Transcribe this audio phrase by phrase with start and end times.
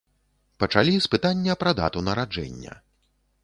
[0.63, 2.73] Пачалі з пытання пра дату нараджэння.